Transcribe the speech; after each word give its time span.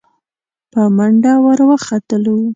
په 0.71 0.81
منډه 0.95 1.33
ور 1.43 1.59
وختلو. 1.69 2.37